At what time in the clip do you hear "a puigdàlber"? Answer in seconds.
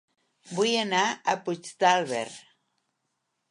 1.09-2.25